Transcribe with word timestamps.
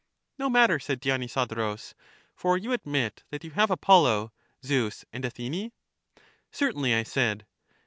No 0.39 0.49
matter, 0.49 0.79
said 0.79 0.99
Dionysodorus, 0.99 1.93
for 2.33 2.57
you 2.57 2.71
admit 2.71 3.21
that 3.29 3.43
you 3.43 3.51
have 3.51 3.69
Apollo, 3.69 4.31
Zeus, 4.65 5.05
and 5.13 5.23
Athene. 5.23 5.73
Certainly, 6.49 6.95
I 6.95 7.03
said. 7.03 7.45